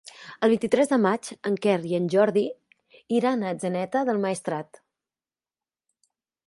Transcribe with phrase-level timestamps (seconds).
[0.45, 2.45] El vint-i-tres de maig en Quer i en Jordi
[3.19, 4.85] iran a Atzeneta del Maestrat.